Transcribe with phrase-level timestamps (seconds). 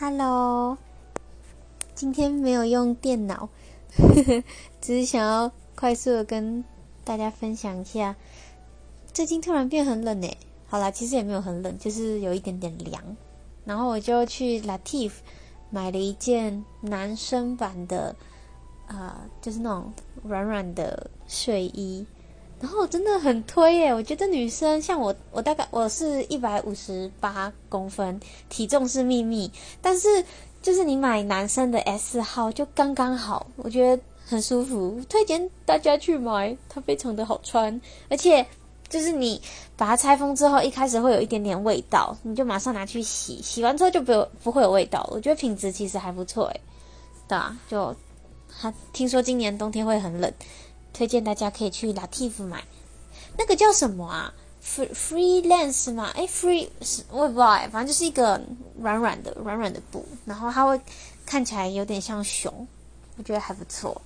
[0.00, 0.78] Hello，
[1.94, 3.50] 今天没有用电脑，
[4.80, 6.64] 只是想要快速的跟
[7.04, 8.16] 大家分享一下，
[9.12, 10.38] 最近突然变很冷诶。
[10.68, 13.14] 好啦，其实也没有很冷，就是有一点点凉。
[13.66, 15.12] 然后我就去 Latif
[15.68, 18.16] 买了一件男生版的，
[18.86, 19.92] 啊，就是那种
[20.22, 22.06] 软软的睡衣。
[22.60, 23.94] 然后真的很推耶！
[23.94, 28.20] 我觉得女生像我，我大概我是一百五十八公分，
[28.50, 30.22] 体重是秘密，但是
[30.60, 37.80] 就是你买男生的 S 号就刚刚好，我觉得很舒服，推荐大家去买，它非常的好穿，
[38.10, 38.46] 而且
[38.90, 39.40] 就是你
[39.74, 46.60] 把它拆封之后，一开始会有一点点味道，你就马上拿去洗，洗完之后就不不会有味道，我觉得品质其实还不错诶。
[47.26, 47.96] 对啊，就
[48.60, 50.30] 他听说今年冬天会很冷。
[50.92, 52.64] 推荐大家可以去 Latif 买，
[53.38, 56.10] 那个叫什么啊？Free Freelance 吗？
[56.14, 56.68] 哎，Free
[57.10, 58.40] 我也不知道哎，反正就是一个
[58.78, 60.80] 软软的、软软的布，然后它会
[61.24, 62.66] 看起来有点像熊，
[63.16, 64.00] 我觉得还不错。